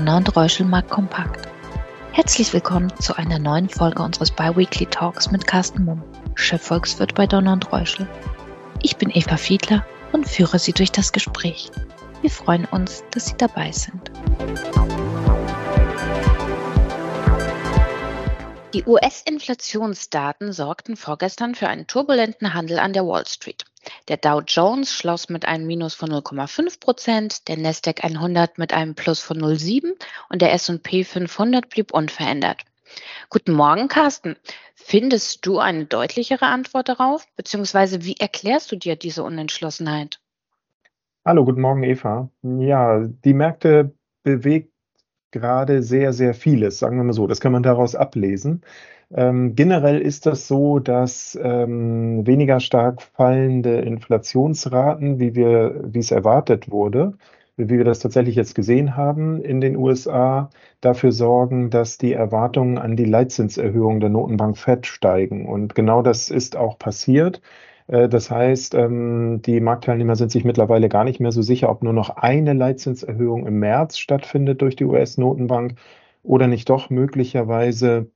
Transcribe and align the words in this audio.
Donner 0.00 0.16
und 0.16 0.34
Reuschel 0.34 0.64
Markt 0.64 0.88
Kompakt. 0.88 1.46
Herzlich 2.12 2.54
willkommen 2.54 2.90
zu 3.00 3.18
einer 3.18 3.38
neuen 3.38 3.68
Folge 3.68 4.02
unseres 4.02 4.30
Biweekly 4.30 4.86
Talks 4.86 5.30
mit 5.30 5.46
Carsten 5.46 5.84
Mumm, 5.84 6.02
Chefvolkswirt 6.36 7.14
bei 7.14 7.26
Donner 7.26 7.52
und 7.52 7.70
Reuschel. 7.70 8.08
Ich 8.82 8.96
bin 8.96 9.10
Eva 9.10 9.36
Fiedler 9.36 9.84
und 10.12 10.26
führe 10.26 10.58
Sie 10.58 10.72
durch 10.72 10.90
das 10.90 11.12
Gespräch. 11.12 11.70
Wir 12.22 12.30
freuen 12.30 12.64
uns, 12.64 13.04
dass 13.10 13.26
Sie 13.26 13.36
dabei 13.36 13.72
sind. 13.72 14.10
Die 18.72 18.84
US-Inflationsdaten 18.86 20.54
sorgten 20.54 20.96
vorgestern 20.96 21.54
für 21.54 21.68
einen 21.68 21.86
turbulenten 21.86 22.54
Handel 22.54 22.78
an 22.78 22.94
der 22.94 23.06
Wall 23.06 23.26
Street. 23.26 23.66
Der 24.08 24.16
Dow 24.16 24.42
Jones 24.46 24.92
schloss 24.92 25.28
mit 25.28 25.46
einem 25.46 25.66
Minus 25.66 25.94
von 25.94 26.10
0,5 26.10 26.80
Prozent, 26.80 27.48
der 27.48 27.56
Nasdaq 27.56 28.04
100 28.04 28.58
mit 28.58 28.72
einem 28.72 28.94
Plus 28.94 29.20
von 29.20 29.38
0,7 29.38 29.92
und 30.28 30.42
der 30.42 30.52
S&P 30.52 31.04
500 31.04 31.68
blieb 31.68 31.92
unverändert. 31.92 32.64
Guten 33.28 33.52
Morgen, 33.52 33.88
Carsten. 33.88 34.36
Findest 34.74 35.46
du 35.46 35.58
eine 35.58 35.84
deutlichere 35.84 36.46
Antwort 36.46 36.88
darauf? 36.88 37.26
Beziehungsweise 37.36 38.04
wie 38.04 38.16
erklärst 38.18 38.72
du 38.72 38.76
dir 38.76 38.96
diese 38.96 39.22
Unentschlossenheit? 39.22 40.20
Hallo, 41.24 41.44
guten 41.44 41.60
Morgen, 41.60 41.82
Eva. 41.82 42.30
Ja, 42.42 43.06
die 43.06 43.34
Märkte 43.34 43.94
bewegt 44.22 44.72
gerade 45.30 45.82
sehr, 45.82 46.12
sehr 46.12 46.34
vieles, 46.34 46.78
sagen 46.78 46.96
wir 46.96 47.04
mal 47.04 47.12
so. 47.12 47.26
Das 47.26 47.40
kann 47.40 47.52
man 47.52 47.62
daraus 47.62 47.94
ablesen. 47.94 48.62
Ähm, 49.12 49.56
generell 49.56 50.00
ist 50.00 50.26
das 50.26 50.46
so, 50.46 50.78
dass 50.78 51.38
ähm, 51.42 52.26
weniger 52.26 52.60
stark 52.60 53.02
fallende 53.02 53.80
Inflationsraten, 53.80 55.18
wie 55.18 55.34
wir, 55.34 55.80
wie 55.84 55.98
es 55.98 56.12
erwartet 56.12 56.70
wurde, 56.70 57.14
wie 57.56 57.68
wir 57.68 57.84
das 57.84 57.98
tatsächlich 57.98 58.36
jetzt 58.36 58.54
gesehen 58.54 58.96
haben 58.96 59.42
in 59.42 59.60
den 59.60 59.76
USA, 59.76 60.50
dafür 60.80 61.10
sorgen, 61.12 61.70
dass 61.70 61.98
die 61.98 62.12
Erwartungen 62.12 62.78
an 62.78 62.96
die 62.96 63.04
Leitzinserhöhung 63.04 64.00
der 64.00 64.10
Notenbank 64.10 64.56
Fed 64.56 64.86
steigen. 64.86 65.46
Und 65.46 65.74
genau 65.74 66.02
das 66.02 66.30
ist 66.30 66.56
auch 66.56 66.78
passiert. 66.78 67.42
Äh, 67.88 68.08
das 68.08 68.30
heißt, 68.30 68.74
ähm, 68.74 69.42
die 69.42 69.60
Marktteilnehmer 69.60 70.16
sind 70.16 70.30
sich 70.30 70.44
mittlerweile 70.44 70.88
gar 70.88 71.04
nicht 71.04 71.20
mehr 71.20 71.32
so 71.32 71.42
sicher, 71.42 71.70
ob 71.70 71.82
nur 71.82 71.92
noch 71.92 72.10
eine 72.10 72.52
Leitzinserhöhung 72.54 73.46
im 73.46 73.58
März 73.58 73.98
stattfindet 73.98 74.62
durch 74.62 74.76
die 74.76 74.84
US-Notenbank 74.84 75.74
oder 76.22 76.46
nicht 76.46 76.68
doch 76.70 76.90
möglicherweise 76.90 78.10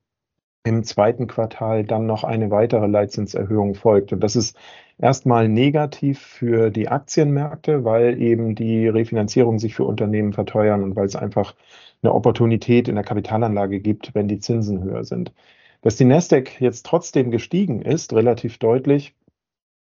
im 0.64 0.82
zweiten 0.82 1.26
Quartal 1.26 1.84
dann 1.84 2.06
noch 2.06 2.24
eine 2.24 2.50
weitere 2.50 2.86
Leitzinserhöhung 2.86 3.74
folgt. 3.74 4.12
Und 4.12 4.20
das 4.20 4.34
ist 4.34 4.56
erstmal 4.98 5.48
negativ 5.48 6.20
für 6.20 6.70
die 6.70 6.88
Aktienmärkte, 6.88 7.84
weil 7.84 8.20
eben 8.20 8.54
die 8.54 8.88
Refinanzierung 8.88 9.58
sich 9.58 9.74
für 9.74 9.84
Unternehmen 9.84 10.32
verteuern 10.32 10.82
und 10.82 10.96
weil 10.96 11.06
es 11.06 11.16
einfach 11.16 11.54
eine 12.02 12.14
Opportunität 12.14 12.88
in 12.88 12.94
der 12.94 13.04
Kapitalanlage 13.04 13.80
gibt, 13.80 14.14
wenn 14.14 14.28
die 14.28 14.38
Zinsen 14.38 14.82
höher 14.82 15.04
sind. 15.04 15.32
Dass 15.82 15.96
die 15.96 16.06
Nasdaq 16.06 16.60
jetzt 16.60 16.86
trotzdem 16.86 17.30
gestiegen 17.30 17.82
ist, 17.82 18.14
relativ 18.14 18.58
deutlich, 18.58 19.14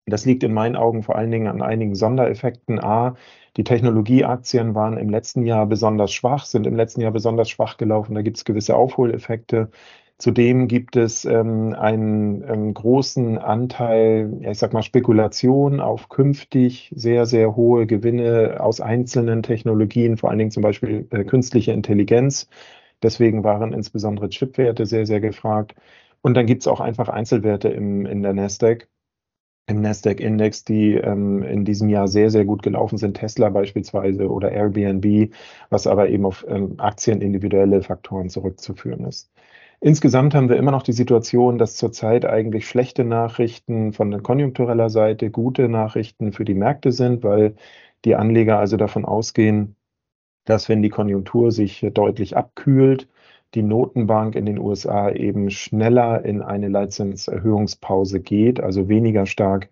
das 0.05 0.25
liegt 0.25 0.43
in 0.43 0.53
meinen 0.53 0.75
Augen 0.77 1.03
vor 1.03 1.15
allen 1.17 1.31
Dingen 1.31 1.47
an 1.47 1.61
einigen 1.61 1.93
Sondereffekten. 1.95 2.79
A, 2.79 3.15
die 3.57 3.65
Technologieaktien 3.65 4.73
waren 4.73 4.97
im 4.97 5.09
letzten 5.09 5.45
Jahr 5.45 5.65
besonders 5.65 6.13
schwach, 6.13 6.45
sind 6.45 6.65
im 6.65 6.77
letzten 6.77 7.01
Jahr 7.01 7.11
besonders 7.11 7.49
schwach 7.49 7.77
gelaufen. 7.77 8.15
Da 8.15 8.21
gibt 8.21 8.37
es 8.37 8.45
gewisse 8.45 8.75
Aufholeffekte. 8.77 9.69
Zudem 10.19 10.67
gibt 10.67 10.95
es 10.95 11.25
ähm, 11.25 11.75
einen 11.77 12.43
ähm, 12.49 12.73
großen 12.73 13.37
Anteil, 13.37 14.35
ja, 14.41 14.49
ich 14.51 14.57
sag 14.57 14.73
mal, 14.73 14.81
Spekulation 14.81 15.79
auf 15.79 16.09
künftig 16.09 16.91
sehr, 16.95 17.27
sehr 17.27 17.55
hohe 17.55 17.85
Gewinne 17.85 18.57
aus 18.59 18.81
einzelnen 18.81 19.43
Technologien, 19.43 20.17
vor 20.17 20.29
allen 20.29 20.39
Dingen 20.39 20.51
zum 20.51 20.63
Beispiel 20.63 21.07
äh, 21.11 21.23
künstliche 21.23 21.71
Intelligenz. 21.71 22.49
Deswegen 23.03 23.43
waren 23.43 23.73
insbesondere 23.73 24.29
Chipwerte 24.29 24.87
sehr, 24.87 25.05
sehr 25.05 25.19
gefragt. 25.21 25.75
Und 26.21 26.33
dann 26.33 26.47
gibt 26.47 26.63
es 26.63 26.67
auch 26.67 26.79
einfach 26.79 27.09
Einzelwerte 27.09 27.69
im, 27.69 28.05
in 28.07 28.23
der 28.23 28.33
Nasdaq 28.33 28.87
im 29.67 29.81
Nasdaq-Index, 29.81 30.63
die 30.63 30.93
ähm, 30.95 31.43
in 31.43 31.65
diesem 31.65 31.89
Jahr 31.89 32.07
sehr, 32.07 32.29
sehr 32.31 32.45
gut 32.45 32.63
gelaufen 32.63 32.97
sind, 32.97 33.17
Tesla 33.17 33.49
beispielsweise 33.49 34.29
oder 34.29 34.51
Airbnb, 34.51 35.33
was 35.69 35.87
aber 35.87 36.09
eben 36.09 36.25
auf 36.25 36.45
ähm, 36.47 36.75
Aktien 36.77 37.21
individuelle 37.21 37.81
Faktoren 37.83 38.29
zurückzuführen 38.29 39.05
ist. 39.05 39.29
Insgesamt 39.79 40.33
haben 40.33 40.49
wir 40.49 40.57
immer 40.57 40.71
noch 40.71 40.81
die 40.83 40.91
Situation, 40.93 41.57
dass 41.59 41.75
zurzeit 41.75 42.25
eigentlich 42.25 42.67
schlechte 42.67 43.03
Nachrichten 43.03 43.93
von 43.93 44.09
der 44.09 44.21
konjunktureller 44.21 44.89
Seite 44.89 45.29
gute 45.29 45.69
Nachrichten 45.69 46.31
für 46.31 46.45
die 46.45 46.55
Märkte 46.55 46.91
sind, 46.91 47.23
weil 47.23 47.55
die 48.03 48.15
Anleger 48.15 48.57
also 48.59 48.75
davon 48.77 49.05
ausgehen, 49.05 49.75
dass 50.45 50.69
wenn 50.69 50.81
die 50.81 50.89
Konjunktur 50.89 51.51
sich 51.51 51.85
deutlich 51.93 52.37
abkühlt, 52.37 53.07
die 53.53 53.63
Notenbank 53.63 54.35
in 54.35 54.45
den 54.45 54.59
USA 54.59 55.11
eben 55.11 55.51
schneller 55.51 56.25
in 56.25 56.41
eine 56.41 56.69
Leitzinserhöhungspause 56.69 58.19
geht, 58.21 58.59
also 58.59 58.89
weniger 58.89 59.25
stark 59.25 59.69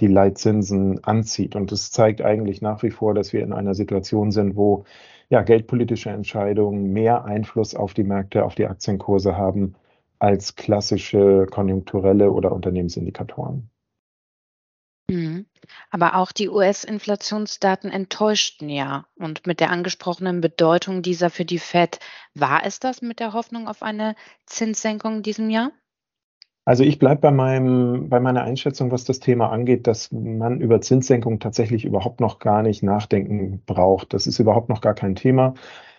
die 0.00 0.08
Leitzinsen 0.08 1.04
anzieht. 1.04 1.56
Und 1.56 1.72
das 1.72 1.90
zeigt 1.92 2.22
eigentlich 2.22 2.60
nach 2.62 2.82
wie 2.82 2.90
vor, 2.90 3.14
dass 3.14 3.32
wir 3.32 3.42
in 3.42 3.52
einer 3.52 3.74
Situation 3.74 4.32
sind, 4.32 4.56
wo 4.56 4.84
ja, 5.34 5.42
geldpolitische 5.42 6.10
Entscheidungen 6.10 6.92
mehr 6.92 7.24
Einfluss 7.24 7.74
auf 7.74 7.92
die 7.92 8.04
Märkte, 8.04 8.44
auf 8.44 8.54
die 8.54 8.66
Aktienkurse 8.66 9.36
haben 9.36 9.74
als 10.20 10.54
klassische 10.54 11.46
konjunkturelle 11.50 12.30
oder 12.30 12.52
Unternehmensindikatoren. 12.52 13.68
Mhm. 15.10 15.46
Aber 15.90 16.14
auch 16.14 16.30
die 16.30 16.48
US-Inflationsdaten 16.48 17.90
enttäuschten 17.90 18.68
ja. 18.68 19.06
Und 19.16 19.44
mit 19.44 19.58
der 19.58 19.70
angesprochenen 19.70 20.40
Bedeutung 20.40 21.02
dieser 21.02 21.30
für 21.30 21.44
die 21.44 21.58
Fed, 21.58 21.98
war 22.34 22.64
es 22.64 22.78
das 22.78 23.02
mit 23.02 23.18
der 23.18 23.32
Hoffnung 23.32 23.66
auf 23.66 23.82
eine 23.82 24.14
Zinssenkung 24.46 25.16
in 25.16 25.22
diesem 25.24 25.50
Jahr? 25.50 25.72
Also 26.66 26.82
ich 26.82 26.98
bleibe 26.98 27.20
bei, 27.20 27.30
meinem, 27.30 28.08
bei 28.08 28.20
meiner 28.20 28.42
Einschätzung, 28.42 28.90
was 28.90 29.04
das 29.04 29.20
Thema 29.20 29.50
angeht, 29.50 29.86
dass 29.86 30.10
man 30.12 30.60
über 30.60 30.80
Zinssenkung 30.80 31.38
tatsächlich 31.38 31.84
überhaupt 31.84 32.20
noch 32.20 32.38
gar 32.38 32.62
nicht 32.62 32.82
nachdenken 32.82 33.62
braucht. 33.66 34.14
Das 34.14 34.26
ist 34.26 34.38
überhaupt 34.38 34.70
noch 34.70 34.80
gar 34.80 34.94
kein 34.94 35.14
Thema. 35.14 35.54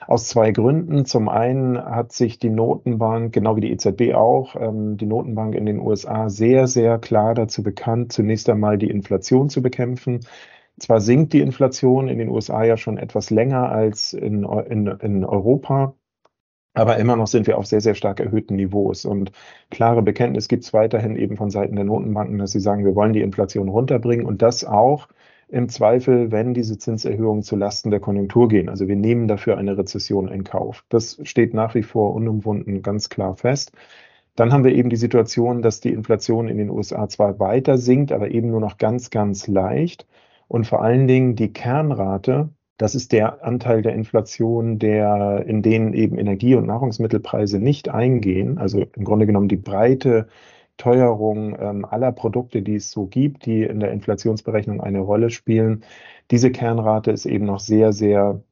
Aus 0.08 0.28
zwei 0.28 0.52
Gründen. 0.52 1.06
Zum 1.06 1.30
einen 1.30 1.78
hat 1.78 2.14
sich 2.14 2.40
die 2.40 2.50
Notenbank, 2.50 3.32
genau 3.32 3.56
wie 3.56 3.62
die 3.62 3.72
EZB 3.72 4.16
auch, 4.16 4.56
ähm, 4.56 4.98
die 4.98 5.06
Notenbank 5.06 5.54
in 5.54 5.68
den 5.68 5.80
USA 5.80 6.30
sehr, 6.30 6.68
sehr 6.68 6.98
klar 6.98 7.36
dazu 7.36 7.62
bekannt, 7.62 8.12
zunächst 8.12 8.50
einmal 8.50 8.78
die 8.80 8.90
Inflation 8.90 9.50
zu 9.50 9.62
bekämpfen. 9.62 10.22
Zwar 10.80 11.00
sinkt 11.00 11.34
die 11.34 11.42
Inflation 11.42 12.08
in 12.08 12.18
den 12.18 12.30
USA 12.30 12.64
ja 12.64 12.76
schon 12.78 12.98
etwas 12.98 13.30
länger 13.30 13.70
als 13.70 14.14
in, 14.14 14.44
in, 14.44 14.88
in 14.88 15.26
Europa, 15.26 15.96
aber 16.76 16.98
immer 16.98 17.16
noch 17.16 17.28
sind 17.28 17.48
wir 17.48 17.58
auf 17.58 17.66
sehr, 17.66 17.82
sehr 17.82 17.96
stark 17.96 18.20
erhöhten 18.20 18.56
Niveaus. 18.56 19.06
Und 19.06 19.32
klare 19.72 20.02
Bekenntnis 20.02 20.48
gibt 20.48 20.64
es 20.64 20.74
weiterhin 20.74 21.16
eben 21.16 21.38
von 21.38 21.50
Seiten 21.50 21.76
der 21.76 21.86
Notenbanken, 21.86 22.38
dass 22.38 22.52
sie 22.52 22.60
sagen, 22.60 22.86
wir 22.86 22.96
wollen 22.96 23.14
die 23.14 23.22
Inflation 23.22 23.70
runterbringen 23.70 24.26
und 24.26 24.42
das 24.42 24.66
auch 24.66 25.08
im 25.48 25.70
Zweifel, 25.70 26.32
wenn 26.32 26.54
diese 26.54 26.78
Zinserhöhungen 26.78 27.44
zu 27.44 27.56
Lasten 27.56 27.92
der 27.92 28.00
Konjunktur 28.00 28.48
gehen. 28.48 28.68
Also 28.70 28.88
wir 28.88 28.96
nehmen 28.96 29.28
dafür 29.28 29.58
eine 29.58 29.78
Rezession 29.78 30.28
in 30.28 30.44
Kauf. 30.44 30.84
Das 30.90 31.20
steht 31.24 31.54
nach 31.54 31.76
wie 31.76 31.84
vor 31.84 32.14
unumwunden 32.14 32.82
ganz 32.82 33.10
klar 33.10 33.36
fest. 33.36 33.72
Dann 34.36 34.52
haben 34.52 34.64
wir 34.66 34.74
eben 34.74 34.90
die 34.90 34.96
Situation, 34.98 35.62
dass 35.62 35.80
die 35.80 35.94
Inflation 35.94 36.50
in 36.50 36.58
den 36.58 36.70
USA 36.70 37.08
zwar 37.08 37.40
weiter 37.40 37.78
sinkt, 37.78 38.12
aber 38.12 38.32
eben 38.32 38.50
nur 38.50 38.60
noch 38.60 38.78
ganz, 38.78 39.10
ganz 39.10 39.48
leicht. 39.48 40.08
Und 40.48 40.68
vor 40.68 40.82
allen 40.84 41.08
Dingen 41.08 41.36
die 41.36 41.54
Kernrate, 41.54 42.50
das 42.78 42.96
ist 42.96 43.12
der 43.12 43.44
Anteil 43.44 43.82
der 43.82 43.94
Inflation, 43.94 44.80
der, 44.80 45.46
in 45.48 45.62
denen 45.62 45.94
eben 45.94 46.18
Energie- 46.18 46.56
und 46.56 46.68
Nahrungsmittelpreise 46.68 47.60
nicht 47.60 47.90
eingehen. 47.90 48.58
Also 48.58 48.82
im 48.82 49.06
Grunde 49.06 49.26
genommen 49.26 49.48
die 49.48 49.56
breite 49.58 50.28
Teuerung 50.78 51.58
ähm, 51.60 51.86
aller 51.86 52.12
Produkte, 52.12 52.62
die 52.62 52.76
es 52.76 52.92
so 52.92 53.08
gibt, 53.08 53.46
die 53.46 53.64
in 53.64 53.80
der 53.80 53.92
Inflationsberechnung 53.92 54.82
eine 54.82 55.00
Rolle 55.00 55.30
spielen. 55.30 55.86
Diese 56.32 56.52
Kernrate 56.52 57.12
ist 57.12 57.26
eben 57.26 57.46
noch 57.46 57.60
sehr, 57.60 57.94
sehr 57.94 58.44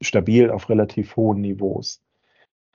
stabil 0.00 0.50
auf 0.50 0.68
relativ 0.68 1.16
hohen 1.16 1.40
Niveaus. 1.40 2.02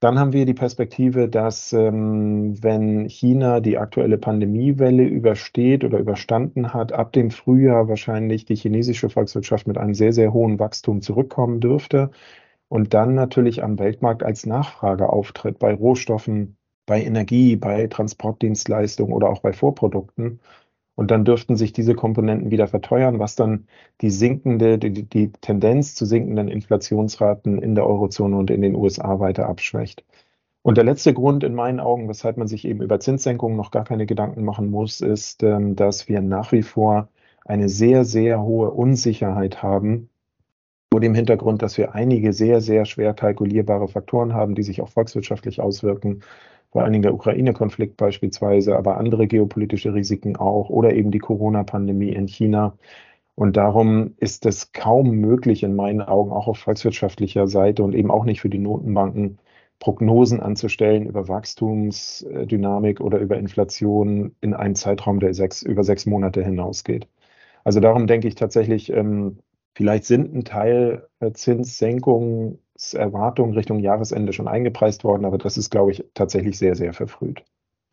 Dann 0.04 0.20
haben 0.20 0.34
wir 0.34 0.46
die 0.46 0.54
Perspektive, 0.54 1.30
dass 1.30 1.72
ähm, 1.72 2.62
wenn 2.62 3.08
China 3.08 3.62
die 3.62 3.78
aktuelle 3.78 4.18
Pandemiewelle 4.18 5.06
übersteht 5.06 5.86
oder 5.86 5.98
überstanden 5.98 6.74
hat, 6.74 6.92
ab 6.92 7.14
dem 7.14 7.32
Frühjahr 7.32 7.88
wahrscheinlich 7.88 8.44
die 8.44 8.58
chinesische 8.58 9.10
Volkswirtschaft 9.10 9.66
mit 9.66 9.78
einem 9.78 9.94
sehr, 9.94 10.12
sehr 10.12 10.34
hohen 10.34 10.60
Wachstum 10.60 11.02
zurückkommen 11.02 11.62
dürfte 11.62 12.12
und 12.68 12.94
dann 12.94 13.16
natürlich 13.16 13.64
am 13.64 13.80
Weltmarkt 13.80 14.24
als 14.24 14.46
Nachfrage 14.46 15.08
auftritt 15.08 15.58
bei 15.58 15.74
Rohstoffen, 15.74 16.58
bei 16.86 17.02
Energie, 17.02 17.56
bei 17.56 17.88
Transportdienstleistungen 17.88 19.14
oder 19.14 19.30
auch 19.30 19.40
bei 19.40 19.54
Vorprodukten. 19.54 20.42
Und 20.96 21.10
dann 21.12 21.26
dürften 21.26 21.56
sich 21.56 21.74
diese 21.74 21.96
Komponenten 21.96 22.52
wieder 22.52 22.68
verteuern, 22.68 23.20
was 23.20 23.36
dann 23.36 23.68
die 24.02 24.12
sinkende, 24.12 24.78
die, 24.78 25.04
die 25.04 25.32
Tendenz 25.32 25.96
zu 25.96 26.06
sinkenden 26.06 26.48
Inflationsraten 26.48 27.60
in 27.60 27.76
der 27.76 27.88
Eurozone 27.88 28.38
und 28.38 28.52
in 28.52 28.62
den 28.62 28.76
USA 28.76 29.20
weiter 29.20 29.48
abschwächt. 29.48 30.06
Und 30.62 30.78
der 30.78 30.86
letzte 30.86 31.14
Grund 31.14 31.44
in 31.44 31.56
meinen 31.56 31.80
Augen, 31.80 32.08
weshalb 32.08 32.38
man 32.38 32.48
sich 32.48 32.66
eben 32.66 32.82
über 32.82 33.00
Zinssenkungen 33.00 33.58
noch 33.58 33.72
gar 33.72 33.84
keine 33.84 34.06
Gedanken 34.06 34.46
machen 34.46 34.72
muss, 34.72 35.02
ist, 35.02 35.44
ähm, 35.44 35.76
dass 35.76 36.08
wir 36.08 36.22
nach 36.22 36.52
wie 36.52 36.64
vor 36.64 37.10
eine 37.46 37.70
sehr, 37.70 38.06
sehr 38.06 38.42
hohe 38.42 38.72
Unsicherheit 38.72 39.62
haben 39.62 40.10
vor 40.94 41.02
dem 41.02 41.16
Hintergrund, 41.16 41.64
dass 41.64 41.78
wir 41.78 41.96
einige 41.96 42.34
sehr, 42.34 42.62
sehr 42.62 42.86
schwer 42.86 43.14
kalkulierbare 43.14 43.88
Faktoren 43.88 44.34
haben, 44.34 44.56
die 44.56 44.64
sich 44.64 44.82
auch 44.82 44.90
volkswirtschaftlich 44.90 45.60
auswirken, 45.60 46.22
vor 46.74 46.84
allen 46.84 46.94
Dingen 46.94 47.04
der 47.04 47.14
Ukraine-Konflikt 47.14 47.98
beispielsweise, 47.98 48.76
aber 48.76 48.98
andere 48.98 49.28
geopolitische 49.28 49.94
Risiken 49.94 50.36
auch 50.38 50.70
oder 50.70 50.94
eben 50.94 51.12
die 51.12 51.20
Corona-Pandemie 51.20 52.10
in 52.10 52.28
China. 52.28 52.78
Und 53.36 53.58
darum 53.58 54.16
ist 54.18 54.46
es 54.46 54.74
kaum 54.74 55.12
möglich, 55.12 55.64
in 55.64 55.76
meinen 55.76 56.02
Augen 56.02 56.32
auch 56.32 56.48
auf 56.48 56.60
volkswirtschaftlicher 56.60 57.48
Seite 57.48 57.84
und 57.84 57.96
eben 57.96 58.12
auch 58.12 58.26
nicht 58.26 58.42
für 58.42 58.50
die 58.50 58.60
Notenbanken, 58.60 59.40
Prognosen 59.80 60.40
anzustellen 60.40 61.06
über 61.06 61.28
Wachstumsdynamik 61.28 63.02
oder 63.02 63.20
über 63.20 63.38
Inflation 63.38 64.36
in 64.42 64.54
einem 64.54 64.76
Zeitraum, 64.76 65.20
der 65.20 65.34
sechs, 65.34 65.62
über 65.62 65.84
sechs 65.84 66.06
Monate 66.06 66.44
hinausgeht. 66.44 67.08
Also 67.64 67.80
darum 67.82 68.08
denke 68.08 68.28
ich 68.28 68.36
tatsächlich, 68.36 68.92
ähm, 68.92 69.40
vielleicht 69.76 70.06
sind 70.06 70.34
ein 70.34 70.46
Teil 70.46 71.08
Zinssenkungserwartungen 72.84 73.56
Richtung 73.56 73.80
Jahresende 73.80 74.34
schon 74.34 74.48
eingepreist 74.48 75.04
worden, 75.04 75.26
aber 75.26 75.38
das 75.38 75.58
ist, 75.58 75.70
glaube 75.70 75.92
ich, 75.92 76.04
tatsächlich 76.14 76.58
sehr, 76.58 76.76
sehr 76.76 76.94
verfrüht. 76.94 77.44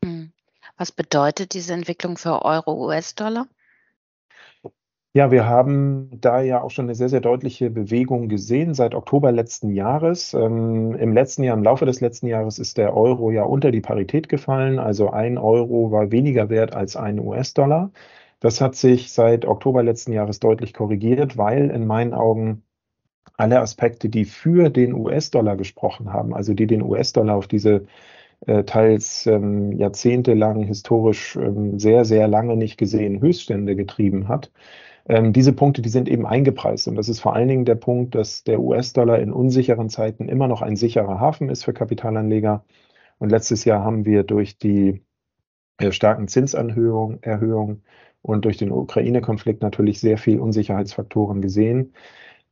Hm. 0.04 0.32
Was 0.76 0.92
bedeutet 0.92 1.54
diese 1.54 1.74
Entwicklung 1.74 2.16
für 2.16 2.44
Euro, 2.44 2.86
US-Dollar? 2.86 3.46
Ja, 5.12 5.32
wir 5.32 5.46
haben 5.46 6.08
da 6.20 6.40
ja 6.40 6.62
auch 6.62 6.70
schon 6.70 6.84
eine 6.84 6.94
sehr, 6.94 7.08
sehr 7.08 7.20
deutliche 7.20 7.68
Bewegung 7.68 8.28
gesehen 8.28 8.74
seit 8.74 8.94
Oktober 8.94 9.32
letzten 9.32 9.70
Jahres. 9.74 10.34
Ähm, 10.34 10.94
Im 10.94 11.12
letzten 11.12 11.42
Jahr, 11.42 11.56
im 11.56 11.64
Laufe 11.64 11.84
des 11.84 12.00
letzten 12.00 12.28
Jahres 12.28 12.60
ist 12.60 12.78
der 12.78 12.96
Euro 12.96 13.32
ja 13.32 13.42
unter 13.42 13.72
die 13.72 13.80
Parität 13.80 14.28
gefallen. 14.28 14.78
Also 14.78 15.10
ein 15.10 15.36
Euro 15.36 15.90
war 15.90 16.12
weniger 16.12 16.48
wert 16.48 16.74
als 16.76 16.94
ein 16.94 17.18
US-Dollar. 17.18 17.90
Das 18.38 18.60
hat 18.60 18.76
sich 18.76 19.12
seit 19.12 19.44
Oktober 19.46 19.82
letzten 19.82 20.12
Jahres 20.12 20.38
deutlich 20.38 20.72
korrigiert, 20.74 21.36
weil 21.36 21.70
in 21.70 21.86
meinen 21.88 22.14
Augen 22.14 22.62
alle 23.36 23.60
Aspekte, 23.60 24.08
die 24.08 24.24
für 24.24 24.70
den 24.70 24.94
US-Dollar 24.94 25.56
gesprochen 25.56 26.12
haben, 26.12 26.34
also 26.34 26.54
die 26.54 26.66
den 26.66 26.82
US-Dollar 26.82 27.36
auf 27.36 27.48
diese 27.48 27.86
äh, 28.46 28.64
teils 28.64 29.26
ähm, 29.26 29.72
jahrzehntelang 29.72 30.62
historisch 30.62 31.36
ähm, 31.36 31.78
sehr, 31.78 32.04
sehr 32.04 32.28
lange 32.28 32.56
nicht 32.56 32.78
gesehen 32.78 33.20
Höchststände 33.20 33.76
getrieben 33.76 34.28
hat, 34.28 34.50
ähm, 35.08 35.32
diese 35.32 35.52
Punkte, 35.52 35.82
die 35.82 35.88
sind 35.88 36.08
eben 36.08 36.26
eingepreist. 36.26 36.88
Und 36.88 36.96
das 36.96 37.08
ist 37.08 37.20
vor 37.20 37.34
allen 37.34 37.48
Dingen 37.48 37.64
der 37.64 37.74
Punkt, 37.74 38.14
dass 38.14 38.44
der 38.44 38.60
US-Dollar 38.60 39.18
in 39.18 39.32
unsicheren 39.32 39.88
Zeiten 39.88 40.28
immer 40.28 40.48
noch 40.48 40.62
ein 40.62 40.76
sicherer 40.76 41.18
Hafen 41.20 41.48
ist 41.48 41.64
für 41.64 41.72
Kapitalanleger. 41.72 42.64
Und 43.18 43.30
letztes 43.30 43.64
Jahr 43.64 43.82
haben 43.84 44.04
wir 44.04 44.22
durch 44.24 44.58
die 44.58 45.02
äh, 45.78 45.92
starken 45.92 46.28
Zinserhöhungen 46.28 47.22
Erhöhungen 47.22 47.82
und 48.22 48.44
durch 48.44 48.58
den 48.58 48.70
Ukraine-Konflikt 48.70 49.62
natürlich 49.62 50.00
sehr 50.00 50.18
viel 50.18 50.38
Unsicherheitsfaktoren 50.40 51.40
gesehen. 51.42 51.94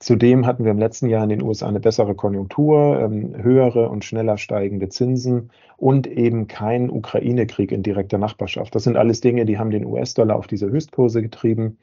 Zudem 0.01 0.47
hatten 0.47 0.65
wir 0.65 0.71
im 0.71 0.79
letzten 0.79 1.09
Jahr 1.09 1.25
in 1.25 1.29
den 1.29 1.43
USA 1.43 1.67
eine 1.67 1.81
bessere 1.81 2.15
Konjunktur, 2.15 3.01
ähm, 3.01 3.35
höhere 3.43 3.89
und 3.89 4.05
schneller 4.05 4.39
steigende 4.39 4.89
Zinsen 4.89 5.51
und 5.77 6.07
eben 6.07 6.47
kein 6.47 6.89
Ukraine-Krieg 6.91 7.73
in 7.73 7.83
direkter 7.83 8.19
Nachbarschaft. 8.19 8.75
Das 8.75 8.85
sind 8.85 8.97
alles 8.97 9.21
Dinge, 9.21 9.45
die 9.45 9.59
haben 9.59 9.71
den 9.71 9.85
US-Dollar 9.85 10.37
auf 10.37 10.47
diese 10.47 10.71
Höchstkurse 10.71 11.21
getrieben. 11.23 11.79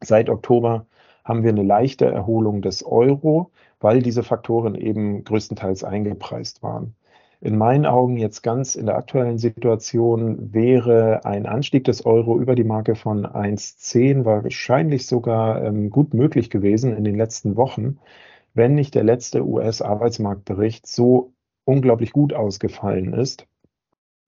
Seit 0.00 0.30
Oktober 0.30 0.86
haben 1.24 1.42
wir 1.42 1.50
eine 1.50 1.62
leichte 1.64 2.06
Erholung 2.06 2.62
des 2.62 2.84
Euro, 2.84 3.50
weil 3.80 4.02
diese 4.02 4.22
Faktoren 4.22 4.74
eben 4.76 5.24
größtenteils 5.24 5.84
eingepreist 5.84 6.62
waren. 6.62 6.94
In 7.42 7.58
meinen 7.58 7.86
Augen 7.86 8.18
jetzt 8.18 8.42
ganz 8.42 8.76
in 8.76 8.86
der 8.86 8.96
aktuellen 8.96 9.36
Situation 9.36 10.54
wäre 10.54 11.24
ein 11.24 11.44
Anstieg 11.44 11.82
des 11.82 12.06
Euro 12.06 12.38
über 12.38 12.54
die 12.54 12.62
Marke 12.62 12.94
von 12.94 13.26
1,10 13.26 14.24
wahrscheinlich 14.24 15.08
sogar 15.08 15.60
ähm, 15.64 15.90
gut 15.90 16.14
möglich 16.14 16.50
gewesen 16.50 16.96
in 16.96 17.02
den 17.02 17.16
letzten 17.16 17.56
Wochen, 17.56 17.98
wenn 18.54 18.76
nicht 18.76 18.94
der 18.94 19.02
letzte 19.02 19.44
US-Arbeitsmarktbericht 19.44 20.86
so 20.86 21.32
unglaublich 21.64 22.12
gut 22.12 22.32
ausgefallen 22.32 23.12
ist 23.12 23.48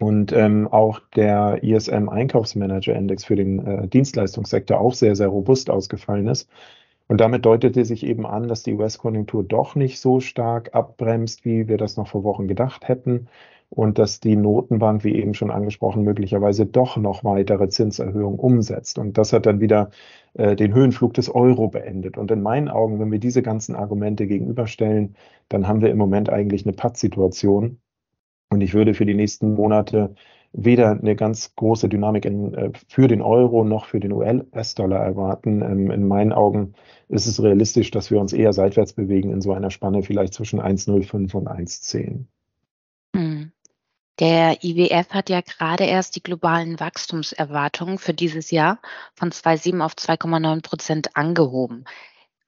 und 0.01 0.33
ähm, 0.33 0.67
auch 0.67 0.99
der 1.15 1.63
ISM 1.63 2.09
Einkaufsmanager 2.09 2.97
Index 2.97 3.25
für 3.25 3.37
den 3.37 3.65
äh, 3.65 3.87
Dienstleistungssektor 3.87 4.81
auch 4.81 4.95
sehr, 4.95 5.15
sehr 5.15 5.29
robust 5.29 5.71
ausgefallen 5.71 6.27
ist. 6.27 6.51
Und 7.09 7.21
damit 7.21 7.45
deutete 7.45 7.85
sich 7.85 8.05
eben 8.05 8.27
an, 8.27 8.49
dass 8.49 8.63
die 8.63 8.75
US-Konjunktur 8.75 9.45
doch 9.45 9.75
nicht 9.75 10.01
so 10.01 10.21
stark 10.21 10.75
abbremst, 10.75 11.45
wie 11.45 11.69
wir 11.69 11.77
das 11.77 11.97
noch 11.97 12.09
vor 12.09 12.25
Wochen 12.25 12.49
gedacht 12.49 12.89
hätten. 12.89 13.29
Und 13.71 13.99
dass 13.99 14.21
die 14.21 14.37
Notenbank, 14.37 15.05
wie 15.05 15.17
eben 15.17 15.35
schon 15.35 15.51
angesprochen, 15.51 16.05
möglicherweise 16.05 16.65
doch 16.67 16.97
noch 16.97 17.25
weitere 17.25 17.69
Zinserhöhungen 17.69 18.39
umsetzt. 18.39 18.99
Und 18.99 19.19
das 19.19 19.33
hat 19.33 19.47
dann 19.47 19.61
wieder 19.61 19.91
äh, 20.35 20.55
den 20.57 20.73
Höhenflug 20.75 21.15
des 21.15 21.29
Euro 21.35 21.69
beendet. 21.69 22.17
Und 22.17 22.31
in 22.31 22.43
meinen 22.43 22.69
Augen, 22.69 23.01
wenn 23.01 23.11
wir 23.11 23.19
diese 23.19 23.43
ganzen 23.43 23.75
Argumente 23.75 24.27
gegenüberstellen, 24.27 25.17
dann 25.49 25.67
haben 25.67 25.81
wir 25.81 25.91
im 25.91 25.99
Moment 25.99 26.31
eigentlich 26.31 26.65
eine 26.65 26.75
Pattsituation, 26.75 27.81
und 28.55 28.61
ich 28.61 28.73
würde 28.75 28.95
für 28.95 29.07
die 29.07 29.15
nächsten 29.15 29.55
Monate 29.55 30.15
weder 30.55 30.93
eine 30.93 31.17
ganz 31.17 31.55
große 31.57 31.89
Dynamik 31.89 32.25
in, 32.25 32.55
äh, 32.55 32.71
für 32.89 33.09
den 33.09 33.21
Euro 33.21 33.65
noch 33.65 33.87
für 33.87 34.01
den 34.01 34.13
US-Dollar 34.13 35.01
erwarten. 35.01 35.63
Ähm, 35.63 35.91
in 35.91 36.07
meinen 36.07 36.33
Augen 36.33 36.75
ist 37.09 37.27
es 37.27 37.43
realistisch, 37.43 37.91
dass 37.91 38.11
wir 38.11 38.21
uns 38.21 38.33
eher 38.33 38.53
seitwärts 38.53 38.93
bewegen 38.93 39.31
in 39.31 39.43
so 39.43 39.53
einer 39.53 39.71
Spanne 39.71 40.03
vielleicht 40.03 40.33
zwischen 40.33 40.61
1,05 40.61 41.35
und 41.35 41.49
1,10. 41.49 42.27
Hm. 43.15 43.53
Der 44.21 44.63
IWF 44.63 45.09
hat 45.11 45.29
ja 45.29 45.41
gerade 45.41 45.85
erst 45.85 46.15
die 46.15 46.23
globalen 46.23 46.79
Wachstumserwartungen 46.79 47.99
für 47.99 48.15
dieses 48.15 48.53
Jahr 48.53 48.79
von 49.15 49.33
2,7 49.33 49.85
auf 49.85 49.95
2,9 49.95 50.63
Prozent 50.63 51.17
angehoben. 51.17 51.85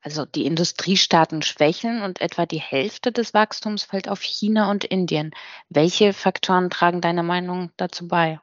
Also 0.07 0.25
die 0.25 0.47
Industriestaaten 0.47 1.43
schwächeln 1.43 2.03
und 2.03 2.21
etwa 2.21 2.47
die 2.47 2.61
Hälfte 2.61 3.11
des 3.11 3.35
Wachstums 3.35 3.83
fällt 3.83 4.09
auf 4.09 4.23
China 4.23 4.71
und 4.71 4.85
Indien. 4.85 5.33
Welche 5.69 6.13
Faktoren 6.13 6.71
tragen 6.71 7.01
deiner 7.01 7.25
Meinung 7.25 7.71
dazu 7.77 8.07
bei? 8.07 8.39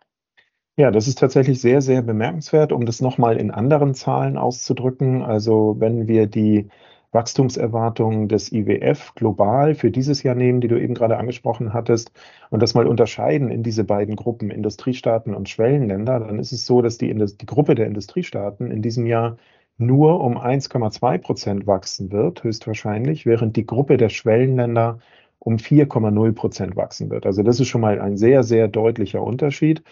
Ja, 0.75 0.92
das 0.92 1.07
ist 1.07 1.19
tatsächlich 1.19 1.62
sehr, 1.62 1.81
sehr 1.81 2.01
bemerkenswert, 2.01 2.74
um 2.74 2.86
das 2.86 3.00
nochmal 3.00 3.38
in 3.38 3.50
anderen 3.50 3.94
Zahlen 3.94 4.38
auszudrücken. 4.38 5.21
Also 5.21 5.77
wenn 5.80 6.06
wir 6.06 6.27
die 6.27 6.68
Wachstumserwartungen 7.13 8.27
des 8.27 8.51
IWF 8.51 9.15
global 9.15 9.74
für 9.74 9.89
dieses 9.89 10.21
Jahr 10.21 10.36
nehmen, 10.36 10.60
die 10.60 10.68
du 10.68 10.77
eben 10.77 10.95
gerade 10.95 11.15
angesprochen 11.15 11.71
hattest, 11.71 12.12
und 12.50 12.62
das 12.62 12.74
mal 12.74 12.88
unterscheiden 12.88 13.50
in 13.50 13.63
diese 13.63 13.86
beiden 13.86 14.18
Gruppen, 14.18 14.50
Industriestaaten 14.50 15.33
und 15.33 15.48
Schwellenländer, 15.48 16.19
dann 16.19 16.39
ist 16.39 16.51
es 16.51 16.65
so, 16.65 16.81
dass 16.81 16.98
die, 16.98 17.13
die 17.13 17.45
Gruppe 17.45 17.75
der 17.75 17.88
Industriestaaten 17.88 18.69
in 18.69 18.81
diesem 18.81 19.06
Jahr 19.06 19.38
nur 19.78 20.22
um 20.22 20.38
1,2 20.38 21.18
Prozent 21.20 21.68
wachsen 21.68 22.12
wird, 22.12 22.44
höchstwahrscheinlich, 22.44 23.25
während 23.25 23.56
die 23.58 23.65
Gruppe 23.65 23.98
der 23.98 24.10
Schwellenländer 24.10 25.00
um 25.39 25.58
4,0 25.58 26.34
Prozent 26.34 26.75
wachsen 26.75 27.10
wird. 27.10 27.25
Also 27.25 27.44
das 27.44 27.60
ist 27.60 27.68
schon 27.68 27.82
mal 27.82 28.00
ein 28.00 28.18
sehr, 28.18 28.44
sehr 28.44 28.68
deutlicher 28.68 29.22
Unterschied. 29.24 29.84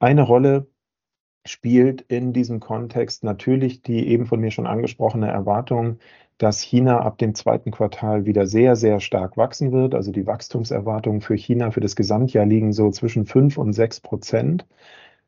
Eine 0.00 0.22
Rolle 0.22 0.68
spielt 1.46 2.02
in 2.02 2.32
diesem 2.32 2.60
Kontext 2.60 3.24
natürlich 3.24 3.82
die 3.82 4.08
eben 4.08 4.26
von 4.26 4.40
mir 4.40 4.50
schon 4.50 4.66
angesprochene 4.66 5.28
Erwartung, 5.28 5.98
dass 6.38 6.60
China 6.60 7.00
ab 7.00 7.18
dem 7.18 7.34
zweiten 7.34 7.70
Quartal 7.72 8.24
wieder 8.26 8.46
sehr, 8.46 8.76
sehr 8.76 9.00
stark 9.00 9.36
wachsen 9.36 9.72
wird. 9.72 9.94
Also 9.94 10.12
die 10.12 10.26
Wachstumserwartungen 10.26 11.20
für 11.20 11.34
China 11.36 11.70
für 11.72 11.80
das 11.80 11.96
Gesamtjahr 11.96 12.46
liegen 12.46 12.72
so 12.72 12.90
zwischen 12.90 13.26
5 13.26 13.58
und 13.58 13.72
6 13.72 14.00
Prozent. 14.00 14.66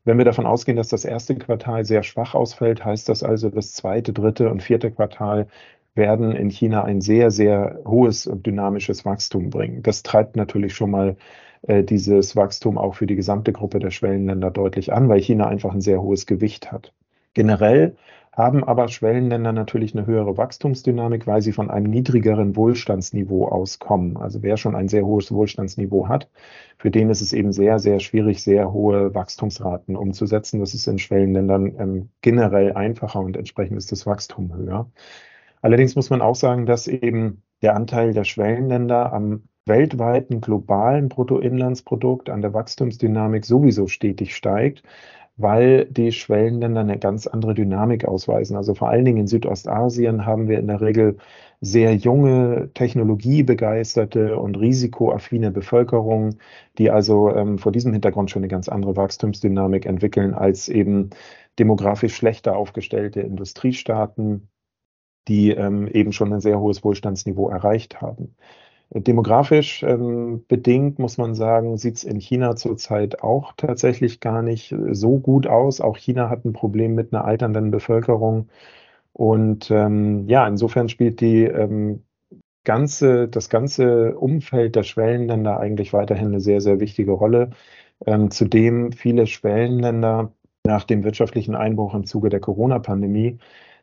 Wenn 0.03 0.17
wir 0.17 0.25
davon 0.25 0.45
ausgehen, 0.47 0.77
dass 0.77 0.87
das 0.87 1.05
erste 1.05 1.35
Quartal 1.35 1.85
sehr 1.85 2.03
schwach 2.03 2.33
ausfällt, 2.33 2.83
heißt 2.83 3.07
das 3.09 3.23
also, 3.23 3.49
das 3.49 3.73
zweite, 3.73 4.13
dritte 4.13 4.49
und 4.49 4.63
vierte 4.63 4.91
Quartal 4.91 5.47
werden 5.93 6.31
in 6.31 6.49
China 6.49 6.83
ein 6.83 7.01
sehr, 7.01 7.31
sehr 7.31 7.79
hohes 7.85 8.25
und 8.27 8.45
dynamisches 8.45 9.05
Wachstum 9.05 9.49
bringen. 9.49 9.83
Das 9.83 10.03
treibt 10.03 10.35
natürlich 10.35 10.73
schon 10.73 10.91
mal 10.91 11.17
äh, 11.63 11.83
dieses 11.83 12.35
Wachstum 12.35 12.77
auch 12.77 12.95
für 12.95 13.07
die 13.07 13.15
gesamte 13.15 13.51
Gruppe 13.51 13.79
der 13.79 13.91
Schwellenländer 13.91 14.51
deutlich 14.51 14.93
an, 14.93 15.09
weil 15.09 15.21
China 15.21 15.47
einfach 15.47 15.73
ein 15.73 15.81
sehr 15.81 16.01
hohes 16.01 16.25
Gewicht 16.25 16.71
hat. 16.71 16.93
Generell 17.33 17.95
haben 18.33 18.63
aber 18.63 18.87
Schwellenländer 18.87 19.51
natürlich 19.51 19.93
eine 19.93 20.05
höhere 20.05 20.37
Wachstumsdynamik, 20.37 21.27
weil 21.27 21.41
sie 21.41 21.51
von 21.51 21.69
einem 21.69 21.89
niedrigeren 21.91 22.55
Wohlstandsniveau 22.55 23.45
auskommen. 23.47 24.15
Also 24.15 24.41
wer 24.41 24.55
schon 24.55 24.75
ein 24.75 24.87
sehr 24.87 25.05
hohes 25.05 25.31
Wohlstandsniveau 25.33 26.07
hat, 26.07 26.29
für 26.77 26.91
den 26.91 27.09
ist 27.09 27.21
es 27.21 27.33
eben 27.33 27.51
sehr, 27.51 27.79
sehr 27.79 27.99
schwierig, 27.99 28.41
sehr 28.41 28.71
hohe 28.71 29.13
Wachstumsraten 29.13 29.97
umzusetzen. 29.97 30.61
Das 30.61 30.73
ist 30.73 30.87
in 30.87 30.97
Schwellenländern 30.97 31.75
ähm, 31.77 32.09
generell 32.21 32.73
einfacher 32.73 33.19
und 33.19 33.35
entsprechend 33.35 33.77
ist 33.77 33.91
das 33.91 34.05
Wachstum 34.05 34.55
höher. 34.55 34.89
Allerdings 35.61 35.95
muss 35.95 36.09
man 36.09 36.21
auch 36.21 36.35
sagen, 36.35 36.65
dass 36.65 36.87
eben 36.87 37.43
der 37.61 37.75
Anteil 37.75 38.13
der 38.13 38.23
Schwellenländer 38.23 39.11
am 39.11 39.43
weltweiten 39.65 40.41
globalen 40.41 41.09
Bruttoinlandsprodukt 41.09 42.29
an 42.29 42.41
der 42.41 42.53
Wachstumsdynamik 42.53 43.45
sowieso 43.45 43.87
stetig 43.87 44.35
steigt 44.35 44.83
weil 45.41 45.85
die 45.85 46.11
Schwellenländer 46.11 46.81
eine 46.81 46.99
ganz 46.99 47.27
andere 47.27 47.53
Dynamik 47.53 48.05
ausweisen. 48.05 48.55
Also 48.57 48.73
vor 48.75 48.89
allen 48.89 49.05
Dingen 49.05 49.19
in 49.19 49.27
Südostasien 49.27 50.25
haben 50.25 50.47
wir 50.47 50.59
in 50.59 50.67
der 50.67 50.81
Regel 50.81 51.17
sehr 51.61 51.95
junge, 51.95 52.69
technologiebegeisterte 52.73 54.37
und 54.37 54.57
risikoaffine 54.57 55.51
Bevölkerung, 55.51 56.35
die 56.77 56.89
also 56.89 57.33
ähm, 57.35 57.57
vor 57.59 57.71
diesem 57.71 57.93
Hintergrund 57.93 58.31
schon 58.31 58.41
eine 58.41 58.47
ganz 58.49 58.69
andere 58.69 58.95
Wachstumsdynamik 58.95 59.85
entwickeln 59.85 60.33
als 60.33 60.69
eben 60.69 61.11
demografisch 61.59 62.15
schlechter 62.15 62.55
aufgestellte 62.55 63.21
Industriestaaten 63.21 64.49
die 65.27 65.51
ähm, 65.51 65.87
eben 65.87 66.11
schon 66.13 66.33
ein 66.33 66.41
sehr 66.41 66.59
hohes 66.59 66.83
Wohlstandsniveau 66.83 67.49
erreicht 67.49 68.01
haben. 68.01 68.35
Demografisch 68.93 69.83
ähm, 69.83 70.43
bedingt, 70.49 70.99
muss 70.99 71.17
man 71.17 71.33
sagen, 71.33 71.77
sieht 71.77 71.95
es 71.95 72.03
in 72.03 72.19
China 72.19 72.57
zurzeit 72.57 73.23
auch 73.23 73.53
tatsächlich 73.55 74.19
gar 74.19 74.41
nicht 74.41 74.75
so 74.91 75.17
gut 75.17 75.47
aus. 75.47 75.79
Auch 75.79 75.97
China 75.97 76.29
hat 76.29 76.43
ein 76.43 76.51
Problem 76.51 76.93
mit 76.93 77.13
einer 77.13 77.23
alternden 77.23 77.71
Bevölkerung. 77.71 78.49
Und 79.13 79.71
ähm, 79.71 80.27
ja, 80.27 80.45
insofern 80.47 80.89
spielt 80.89 81.21
die 81.21 81.43
ähm, 81.43 82.03
ganze, 82.65 83.27
das 83.29 83.49
ganze 83.49 84.17
Umfeld 84.17 84.75
der 84.75 84.83
Schwellenländer 84.83 85.59
eigentlich 85.59 85.93
weiterhin 85.93 86.27
eine 86.27 86.41
sehr, 86.41 86.61
sehr 86.61 86.79
wichtige 86.81 87.11
Rolle. 87.11 87.51
Ähm, 88.05 88.31
zudem 88.31 88.91
viele 88.91 89.27
Schwellenländer 89.27 90.33
nach 90.65 90.83
dem 90.83 91.03
wirtschaftlichen 91.03 91.55
Einbruch 91.55 91.93
im 91.95 92.05
Zuge 92.05 92.29
der 92.29 92.39
Corona-Pandemie 92.41 93.39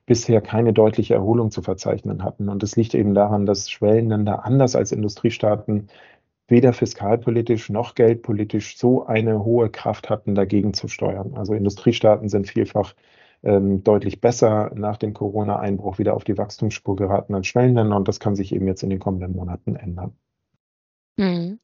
bisher 0.09 0.41
keine 0.41 0.73
deutliche 0.73 1.15
Erholung 1.15 1.51
zu 1.51 1.63
verzeichnen 1.63 2.25
hatten. 2.25 2.49
Und 2.49 2.63
es 2.63 2.77
liegt 2.77 2.95
eben 2.95 3.15
daran, 3.15 3.47
dass 3.47 3.71
Schwellenländer 3.71 4.45
anders 4.45 4.75
als 4.75 4.91
Industriestaaten 4.91 5.89
weder 6.49 6.73
fiskalpolitisch 6.73 7.69
noch 7.69 7.95
geldpolitisch 7.95 8.79
so 8.79 9.05
eine 9.07 9.45
hohe 9.45 9.69
Kraft 9.69 10.09
hatten, 10.09 10.35
dagegen 10.35 10.73
zu 10.73 10.89
steuern. 10.89 11.35
Also 11.37 11.53
Industriestaaten 11.53 12.31
sind 12.31 12.49
vielfach 12.49 12.95
ähm, 13.43 13.85
deutlich 13.85 14.21
besser 14.23 14.73
nach 14.75 14.97
dem 14.97 15.13
Corona-Einbruch 15.13 15.99
wieder 15.99 16.15
auf 16.15 16.25
die 16.25 16.39
Wachstumsspur 16.39 16.97
geraten 16.97 17.35
als 17.35 17.47
Schwellenländer 17.47 17.97
und 17.97 18.09
das 18.09 18.19
kann 18.19 18.35
sich 18.35 18.55
eben 18.55 18.67
jetzt 18.67 18.83
in 18.83 18.91
den 18.91 18.99
kommenden 18.99 19.37
Monaten 19.37 19.77
ändern. 19.77 20.17
Mhm. 21.19 21.61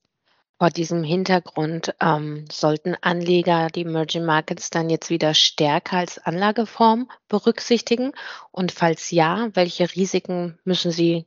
Vor 0.59 0.71
diesem 0.71 1.03
Hintergrund 1.03 1.95
ähm, 2.01 2.45
sollten 2.51 2.97
Anleger 3.01 3.69
die 3.69 3.83
Emerging 3.83 4.25
Markets 4.25 4.71
dann 4.71 4.89
jetzt 4.89 5.11
wieder 5.11 5.35
stärker 5.35 5.99
als 5.99 6.19
Anlageform 6.19 7.11
berücksichtigen? 7.29 8.13
Und 8.53 8.71
falls 8.71 9.11
ja, 9.11 9.49
welche 9.55 9.95
Risiken 9.95 10.59
müssen 10.65 10.93
sie 10.93 11.27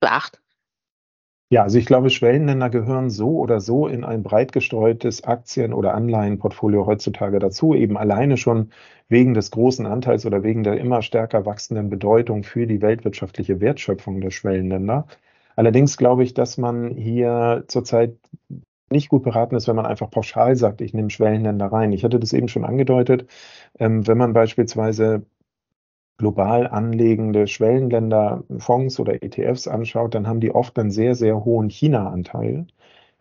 beachten? 0.00 0.38
Ja, 1.50 1.62
also 1.62 1.78
ich 1.78 1.86
glaube, 1.86 2.10
Schwellenländer 2.10 2.68
gehören 2.68 3.08
so 3.08 3.38
oder 3.38 3.60
so 3.60 3.86
in 3.86 4.04
ein 4.04 4.22
breit 4.22 4.52
gestreutes 4.52 5.24
Aktien- 5.24 5.72
oder 5.72 5.94
Anleihenportfolio 5.94 6.84
heutzutage 6.84 7.38
dazu, 7.38 7.74
eben 7.74 7.96
alleine 7.96 8.36
schon 8.36 8.70
wegen 9.08 9.32
des 9.32 9.50
großen 9.50 9.86
Anteils 9.86 10.26
oder 10.26 10.42
wegen 10.42 10.62
der 10.62 10.78
immer 10.78 11.00
stärker 11.00 11.46
wachsenden 11.46 11.88
Bedeutung 11.88 12.42
für 12.44 12.66
die 12.66 12.82
weltwirtschaftliche 12.82 13.60
Wertschöpfung 13.60 14.20
der 14.20 14.30
Schwellenländer. 14.30 15.06
Allerdings 15.58 15.96
glaube 15.96 16.22
ich, 16.22 16.34
dass 16.34 16.56
man 16.56 16.94
hier 16.94 17.64
zurzeit 17.66 18.16
nicht 18.90 19.08
gut 19.08 19.24
beraten 19.24 19.56
ist, 19.56 19.66
wenn 19.66 19.74
man 19.74 19.86
einfach 19.86 20.08
pauschal 20.08 20.54
sagt, 20.54 20.80
ich 20.80 20.94
nehme 20.94 21.10
Schwellenländer 21.10 21.66
rein. 21.66 21.92
Ich 21.92 22.04
hatte 22.04 22.20
das 22.20 22.32
eben 22.32 22.46
schon 22.46 22.64
angedeutet. 22.64 23.28
Ähm, 23.76 24.06
wenn 24.06 24.18
man 24.18 24.34
beispielsweise 24.34 25.26
global 26.18 26.68
anlegende 26.68 27.48
Schwellenländer 27.48 28.44
Fonds 28.58 29.00
oder 29.00 29.20
ETFs 29.20 29.66
anschaut, 29.66 30.14
dann 30.14 30.28
haben 30.28 30.38
die 30.40 30.54
oft 30.54 30.78
einen 30.78 30.92
sehr, 30.92 31.16
sehr 31.16 31.44
hohen 31.44 31.70
China-Anteil. 31.70 32.68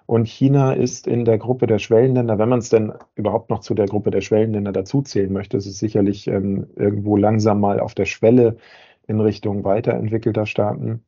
Und 0.06 0.28
China 0.28 0.74
ist 0.74 1.08
in 1.08 1.26
der 1.26 1.40
Gruppe 1.40 1.66
der 1.66 1.80
Schwellenländer, 1.80 2.38
wenn 2.38 2.50
man 2.50 2.60
es 2.60 2.70
denn 2.70 2.94
überhaupt 3.16 3.50
noch 3.50 3.62
zu 3.62 3.74
der 3.74 3.88
Gruppe 3.88 4.12
der 4.12 4.22
Schwellenländer 4.22 4.74
dazuzählen 4.74 5.34
möchte, 5.34 5.58
ist 5.58 5.66
es 5.66 5.80
sicherlich 5.80 6.28
ähm, 6.28 6.68
irgendwo 6.76 7.18
langsam 7.18 7.60
mal 7.62 7.80
auf 7.80 7.96
der 7.96 8.06
Schwelle 8.06 8.58
in 9.08 9.22
Richtung 9.22 9.64
weiterentwickelter 9.64 10.46
Staaten. 10.46 11.04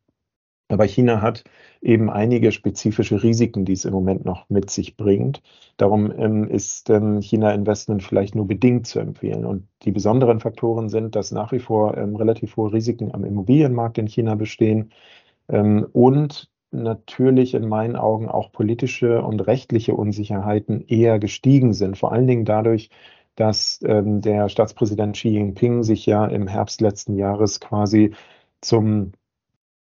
Aber 0.70 0.84
China 0.84 1.20
hat 1.20 1.42
eben 1.82 2.10
einige 2.10 2.52
spezifische 2.52 3.22
Risiken, 3.22 3.64
die 3.64 3.72
es 3.72 3.84
im 3.84 3.92
Moment 3.92 4.24
noch 4.24 4.48
mit 4.48 4.70
sich 4.70 4.96
bringt. 4.96 5.42
Darum 5.76 6.12
ähm, 6.16 6.48
ist 6.48 6.90
ähm, 6.90 7.20
China-Investment 7.20 8.02
vielleicht 8.04 8.36
nur 8.36 8.46
bedingt 8.46 8.86
zu 8.86 9.00
empfehlen. 9.00 9.44
Und 9.44 9.66
die 9.82 9.90
besonderen 9.90 10.38
Faktoren 10.38 10.88
sind, 10.88 11.16
dass 11.16 11.32
nach 11.32 11.50
wie 11.52 11.58
vor 11.58 11.96
ähm, 11.96 12.14
relativ 12.14 12.56
hohe 12.56 12.72
Risiken 12.72 13.12
am 13.12 13.24
Immobilienmarkt 13.24 13.98
in 13.98 14.06
China 14.06 14.36
bestehen 14.36 14.92
ähm, 15.48 15.86
und 15.92 16.48
natürlich 16.70 17.54
in 17.54 17.68
meinen 17.68 17.96
Augen 17.96 18.28
auch 18.28 18.52
politische 18.52 19.22
und 19.22 19.40
rechtliche 19.40 19.94
Unsicherheiten 19.94 20.86
eher 20.86 21.18
gestiegen 21.18 21.72
sind. 21.72 21.98
Vor 21.98 22.12
allen 22.12 22.28
Dingen 22.28 22.44
dadurch, 22.44 22.90
dass 23.34 23.80
ähm, 23.84 24.20
der 24.20 24.48
Staatspräsident 24.48 25.16
Xi 25.16 25.30
Jinping 25.30 25.82
sich 25.82 26.06
ja 26.06 26.26
im 26.26 26.46
Herbst 26.46 26.80
letzten 26.80 27.16
Jahres 27.16 27.58
quasi 27.58 28.12
zum 28.60 29.12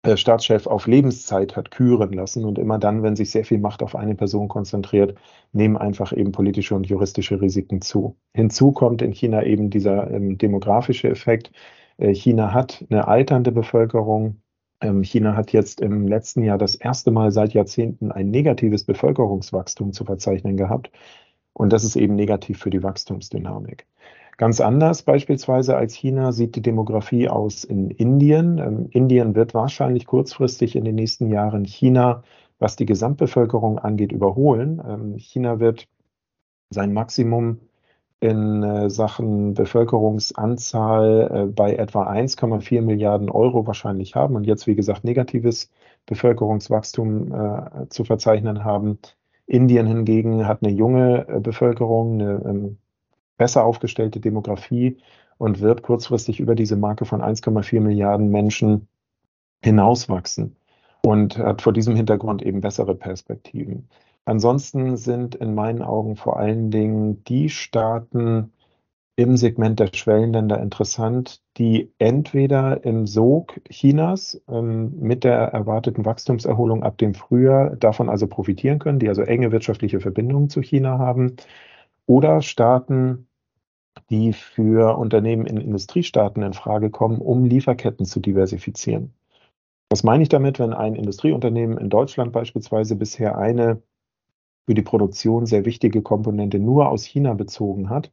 äh, 0.03 0.15
Staatschef 0.15 0.65
auf 0.67 0.87
Lebenszeit 0.87 1.55
hat 1.55 1.71
küren 1.71 2.13
lassen. 2.13 2.45
Und 2.45 2.57
immer 2.57 2.79
dann, 2.79 3.03
wenn 3.03 3.15
sich 3.15 3.31
sehr 3.31 3.45
viel 3.45 3.59
Macht 3.59 3.83
auf 3.83 3.95
eine 3.95 4.15
Person 4.15 4.47
konzentriert, 4.47 5.17
nehmen 5.51 5.77
einfach 5.77 6.13
eben 6.13 6.31
politische 6.31 6.75
und 6.75 6.87
juristische 6.87 7.41
Risiken 7.41 7.81
zu. 7.81 8.15
Hinzu 8.33 8.71
kommt 8.71 9.01
in 9.01 9.11
China 9.11 9.43
eben 9.43 9.69
dieser 9.69 10.09
ähm, 10.11 10.37
demografische 10.37 11.09
Effekt. 11.09 11.51
Äh, 11.97 12.13
China 12.13 12.53
hat 12.53 12.85
eine 12.89 13.07
alternde 13.07 13.51
Bevölkerung. 13.51 14.41
Ähm, 14.81 15.03
China 15.03 15.35
hat 15.35 15.51
jetzt 15.51 15.81
im 15.81 16.07
letzten 16.07 16.43
Jahr 16.43 16.57
das 16.57 16.75
erste 16.75 17.11
Mal 17.11 17.31
seit 17.31 17.53
Jahrzehnten 17.53 18.11
ein 18.11 18.29
negatives 18.31 18.85
Bevölkerungswachstum 18.85 19.91
zu 19.93 20.05
verzeichnen 20.05 20.55
gehabt. 20.55 20.91
Und 21.53 21.73
das 21.73 21.83
ist 21.83 21.97
eben 21.97 22.15
negativ 22.15 22.59
für 22.59 22.69
die 22.69 22.83
Wachstumsdynamik. 22.83 23.85
Ganz 24.39 24.61
anders 24.61 25.03
beispielsweise 25.03 25.75
als 25.75 25.93
China 25.93 26.31
sieht 26.31 26.55
die 26.55 26.61
Demografie 26.61 27.27
aus 27.27 27.65
in 27.65 27.91
Indien. 27.91 28.57
Ähm, 28.57 28.87
Indien 28.89 29.35
wird 29.35 29.53
wahrscheinlich 29.53 30.05
kurzfristig 30.05 30.77
in 30.77 30.85
den 30.85 30.95
nächsten 30.95 31.29
Jahren 31.29 31.65
China, 31.65 32.23
was 32.57 32.77
die 32.77 32.85
Gesamtbevölkerung 32.85 33.79
angeht, 33.79 34.13
überholen. 34.13 34.81
Ähm, 34.87 35.17
China 35.17 35.59
wird 35.59 35.89
sein 36.69 36.93
Maximum 36.93 37.59
in 38.21 38.63
äh, 38.63 38.89
Sachen 38.89 39.55
Bevölkerungsanzahl 39.55 41.31
äh, 41.33 41.45
bei 41.51 41.75
etwa 41.75 42.09
1,4 42.09 42.81
Milliarden 42.81 43.29
Euro 43.29 43.67
wahrscheinlich 43.67 44.15
haben 44.15 44.37
und 44.37 44.45
jetzt, 44.45 44.67
wie 44.67 44.75
gesagt, 44.75 45.03
negatives 45.03 45.69
Bevölkerungswachstum 46.05 47.33
äh, 47.33 47.89
zu 47.89 48.05
verzeichnen 48.05 48.63
haben. 48.63 48.99
Indien 49.47 49.85
hingegen 49.85 50.47
hat 50.47 50.63
eine 50.63 50.71
junge 50.71 51.27
äh, 51.27 51.41
Bevölkerung, 51.41 52.21
eine 52.21 52.41
ähm, 52.45 52.77
besser 53.39 53.63
aufgestellte 53.65 54.19
Demografie 54.19 54.97
und 55.39 55.61
wird 55.61 55.81
kurzfristig 55.81 56.39
über 56.39 56.53
diese 56.53 56.75
Marke 56.75 57.05
von 57.05 57.21
1,4 57.23 57.79
Milliarden 57.79 58.29
Menschen 58.29 58.87
hinauswachsen 59.63 60.55
und 61.03 61.39
hat 61.39 61.63
vor 61.63 61.73
diesem 61.73 61.95
Hintergrund 61.95 62.43
eben 62.43 62.61
bessere 62.61 62.93
Perspektiven. 62.93 63.89
Ansonsten 64.25 64.97
sind 64.97 65.33
in 65.33 65.55
meinen 65.55 65.81
Augen 65.81 66.15
vor 66.15 66.37
allen 66.37 66.69
Dingen 66.69 67.23
die 67.23 67.49
Staaten 67.49 68.51
im 69.15 69.35
Segment 69.37 69.79
der 69.79 69.89
Schwellenländer 69.93 70.61
interessant, 70.61 71.41
die 71.57 71.91
entweder 71.97 72.83
im 72.85 73.07
Sog 73.07 73.59
Chinas 73.69 74.41
ähm, 74.47 74.97
mit 74.99 75.23
der 75.23 75.35
erwarteten 75.35 76.05
Wachstumserholung 76.05 76.83
ab 76.83 76.97
dem 76.97 77.13
Frühjahr 77.13 77.75
davon 77.75 78.07
also 78.07 78.27
profitieren 78.27 78.79
können, 78.79 78.99
die 78.99 79.09
also 79.09 79.23
enge 79.23 79.51
wirtschaftliche 79.51 79.99
Verbindungen 79.99 80.49
zu 80.49 80.61
China 80.61 80.99
haben, 80.99 81.35
oder 82.05 82.41
Staaten, 82.41 83.28
die 84.09 84.33
für 84.33 84.97
Unternehmen 84.97 85.45
in 85.45 85.57
Industriestaaten 85.57 86.43
in 86.43 86.53
Frage 86.53 86.89
kommen, 86.89 87.19
um 87.19 87.45
Lieferketten 87.45 88.05
zu 88.05 88.19
diversifizieren. 88.19 89.13
Was 89.89 90.03
meine 90.03 90.23
ich 90.23 90.29
damit, 90.29 90.59
wenn 90.59 90.73
ein 90.73 90.95
Industrieunternehmen 90.95 91.77
in 91.77 91.89
Deutschland 91.89 92.31
beispielsweise 92.31 92.95
bisher 92.95 93.37
eine 93.37 93.81
für 94.67 94.75
die 94.75 94.83
Produktion 94.83 95.47
sehr 95.47 95.65
wichtige 95.65 96.03
Komponente 96.03 96.59
nur 96.59 96.89
aus 96.89 97.03
China 97.03 97.33
bezogen 97.33 97.89
hat, 97.89 98.11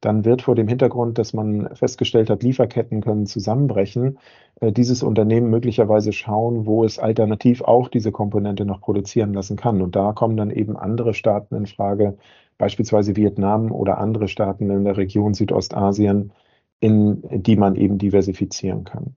dann 0.00 0.24
wird 0.24 0.42
vor 0.42 0.54
dem 0.54 0.66
Hintergrund, 0.66 1.18
dass 1.18 1.34
man 1.34 1.74
festgestellt 1.74 2.30
hat, 2.30 2.42
Lieferketten 2.42 3.02
können 3.02 3.26
zusammenbrechen, 3.26 4.18
äh, 4.60 4.72
dieses 4.72 5.02
Unternehmen 5.02 5.50
möglicherweise 5.50 6.12
schauen, 6.12 6.64
wo 6.64 6.84
es 6.84 6.98
alternativ 6.98 7.60
auch 7.60 7.88
diese 7.88 8.12
Komponente 8.12 8.64
noch 8.64 8.80
produzieren 8.80 9.34
lassen 9.34 9.56
kann. 9.56 9.82
Und 9.82 9.96
da 9.96 10.12
kommen 10.12 10.38
dann 10.38 10.50
eben 10.50 10.76
andere 10.76 11.12
Staaten 11.12 11.54
in 11.54 11.66
Frage, 11.66 12.16
beispielsweise 12.60 13.16
Vietnam 13.16 13.72
oder 13.72 13.98
andere 13.98 14.28
Staaten 14.28 14.70
in 14.70 14.84
der 14.84 14.98
Region 14.98 15.32
Südostasien, 15.32 16.32
in 16.78 17.22
die 17.42 17.56
man 17.56 17.74
eben 17.74 17.96
diversifizieren 17.96 18.84
kann. 18.84 19.16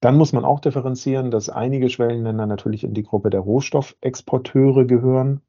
Dann 0.00 0.16
muss 0.16 0.32
man 0.32 0.46
auch 0.46 0.60
differenzieren, 0.60 1.30
dass 1.30 1.50
einige 1.50 1.90
Schwellenländer 1.90 2.46
natürlich 2.46 2.82
in 2.84 2.94
die 2.94 3.02
Gruppe 3.02 3.28
der 3.28 3.40
Rohstoffexporteure 3.40 4.86
gehören. 4.86 5.42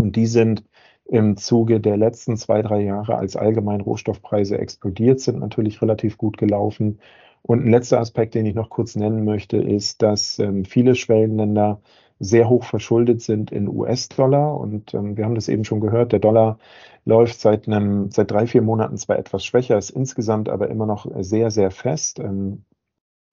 Und 0.00 0.16
die 0.16 0.26
sind 0.26 0.64
im 1.04 1.36
Zuge 1.36 1.78
der 1.78 1.98
letzten 1.98 2.38
zwei, 2.38 2.62
drei 2.62 2.82
Jahre, 2.82 3.16
als 3.16 3.36
allgemein 3.36 3.82
Rohstoffpreise 3.82 4.58
explodiert 4.58 5.20
sind, 5.20 5.38
natürlich 5.40 5.82
relativ 5.82 6.16
gut 6.16 6.38
gelaufen. 6.38 7.00
Und 7.42 7.66
ein 7.66 7.70
letzter 7.70 8.00
Aspekt, 8.00 8.34
den 8.34 8.46
ich 8.46 8.54
noch 8.54 8.70
kurz 8.70 8.96
nennen 8.96 9.24
möchte, 9.24 9.58
ist, 9.58 10.00
dass 10.00 10.38
ähm, 10.38 10.64
viele 10.64 10.94
Schwellenländer 10.94 11.82
sehr 12.18 12.48
hoch 12.48 12.64
verschuldet 12.64 13.22
sind 13.22 13.52
in 13.52 13.68
US-Dollar. 13.68 14.58
Und 14.58 14.94
ähm, 14.94 15.16
wir 15.16 15.24
haben 15.24 15.34
das 15.34 15.48
eben 15.48 15.64
schon 15.64 15.80
gehört, 15.80 16.12
der 16.12 16.18
Dollar 16.20 16.58
läuft 17.04 17.40
seit, 17.40 17.68
einem, 17.68 18.10
seit 18.10 18.30
drei, 18.30 18.46
vier 18.46 18.62
Monaten 18.62 18.96
zwar 18.96 19.18
etwas 19.18 19.44
schwächer, 19.44 19.78
ist 19.78 19.90
insgesamt 19.90 20.48
aber 20.48 20.68
immer 20.68 20.86
noch 20.86 21.06
sehr, 21.20 21.50
sehr 21.50 21.70
fest, 21.70 22.18
ähm, 22.18 22.64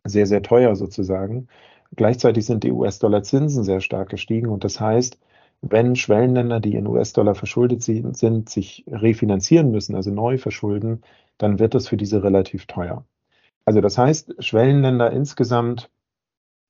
sehr, 0.06 0.28
sehr 0.28 0.42
teuer 0.42 0.75
sozusagen. 0.75 1.48
Gleichzeitig 1.96 2.46
sind 2.46 2.63
die 2.63 2.72
US-Dollar-Zinsen 2.72 3.63
sehr 3.63 3.80
stark 3.82 4.10
gestiegen 4.10 4.50
und 4.50 4.63
das 4.63 4.80
heißt, 4.80 5.20
wenn 5.62 5.96
Schwellenländer, 5.96 6.60
die 6.60 6.75
in 6.75 6.88
US-Dollar 6.88 7.36
verschuldet 7.36 7.84
sind, 7.84 8.50
sich 8.50 8.84
refinanzieren 8.88 9.72
müssen, 9.72 9.96
also 9.96 10.12
neu 10.12 10.38
verschulden, 10.38 11.04
dann 11.38 11.58
wird 11.58 11.74
das 11.74 11.88
für 11.88 11.96
diese 11.98 12.22
relativ 12.24 12.66
teuer. 12.66 13.06
Also 13.66 13.80
das 13.80 13.98
heißt, 13.98 14.44
Schwellenländer 14.44 15.12
insgesamt 15.12 15.90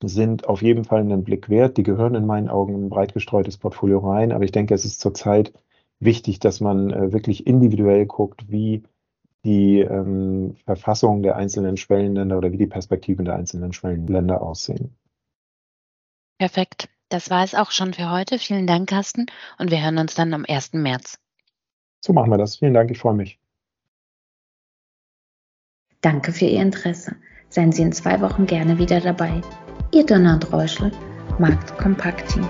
sind 0.07 0.47
auf 0.47 0.61
jeden 0.61 0.83
Fall 0.83 1.01
einen 1.01 1.23
Blick 1.23 1.49
wert. 1.49 1.77
Die 1.77 1.83
gehören 1.83 2.15
in 2.15 2.25
meinen 2.25 2.49
Augen 2.49 2.75
in 2.75 2.85
ein 2.85 2.89
breit 2.89 3.13
gestreutes 3.13 3.57
Portfolio 3.57 3.99
rein. 3.99 4.31
Aber 4.31 4.43
ich 4.43 4.51
denke, 4.51 4.73
es 4.73 4.85
ist 4.85 4.99
zurzeit 4.99 5.53
wichtig, 5.99 6.39
dass 6.39 6.59
man 6.59 6.91
äh, 6.91 7.13
wirklich 7.13 7.47
individuell 7.47 8.05
guckt, 8.05 8.49
wie 8.49 8.83
die 9.45 9.79
ähm, 9.79 10.55
Verfassung 10.65 11.21
der 11.21 11.35
einzelnen 11.35 11.77
Schwellenländer 11.77 12.37
oder 12.37 12.51
wie 12.51 12.57
die 12.57 12.67
Perspektiven 12.67 13.25
der 13.25 13.35
einzelnen 13.35 13.73
Schwellenländer 13.73 14.41
aussehen. 14.41 14.95
Perfekt. 16.37 16.89
Das 17.09 17.29
war 17.29 17.43
es 17.43 17.53
auch 17.53 17.71
schon 17.71 17.93
für 17.93 18.09
heute. 18.09 18.39
Vielen 18.39 18.67
Dank, 18.67 18.89
Carsten. 18.89 19.27
Und 19.59 19.69
wir 19.69 19.83
hören 19.83 19.97
uns 19.97 20.15
dann 20.15 20.33
am 20.33 20.45
1. 20.47 20.73
März. 20.73 21.19
So 22.01 22.11
machen 22.13 22.31
wir 22.31 22.37
das. 22.37 22.57
Vielen 22.57 22.73
Dank. 22.73 22.89
Ich 22.91 22.99
freue 22.99 23.13
mich. 23.13 23.39
Danke 26.01 26.33
für 26.33 26.45
Ihr 26.45 26.61
Interesse. 26.61 27.15
Seien 27.49 27.71
Sie 27.71 27.81
in 27.81 27.93
zwei 27.93 28.19
Wochen 28.19 28.45
gerne 28.45 28.77
wieder 28.77 28.99
dabei. 28.99 29.41
Ihr 29.93 30.03
und 30.33 30.51
Reuschel, 30.51 30.91
Markt 31.37 31.77
Kompakt 31.77 32.27
Team. 32.31 32.47